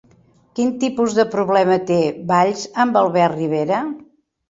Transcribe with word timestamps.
Quin 0.59 0.71
tipus 0.83 1.17
de 1.19 1.27
problema 1.35 1.79
té 1.91 2.01
Valls 2.35 2.67
amb 2.87 3.01
Albert 3.07 3.41
Ribera? 3.41 3.89